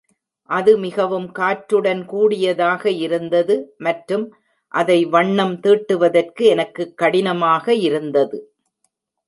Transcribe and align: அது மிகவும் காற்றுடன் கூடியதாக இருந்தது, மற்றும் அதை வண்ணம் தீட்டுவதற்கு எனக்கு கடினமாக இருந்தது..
அது 0.49 0.77
மிகவும் 0.77 1.27
காற்றுடன் 1.31 2.05
கூடியதாக 2.05 2.91
இருந்தது, 3.01 3.55
மற்றும் 3.79 4.25
அதை 4.73 5.05
வண்ணம் 5.05 5.55
தீட்டுவதற்கு 5.59 6.45
எனக்கு 6.47 6.93
கடினமாக 6.95 7.73
இருந்தது.. 7.87 8.39